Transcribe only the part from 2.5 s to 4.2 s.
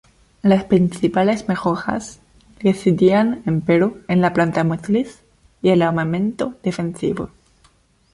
residían, empero, en